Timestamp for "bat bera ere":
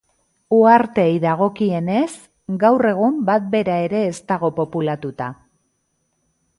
3.31-4.03